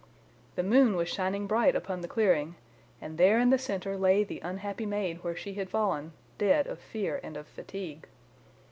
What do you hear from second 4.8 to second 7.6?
maid where she had fallen, dead of fear and of